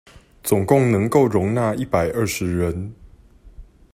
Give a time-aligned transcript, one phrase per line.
[0.41, 2.95] 總共能夠容納一百二十人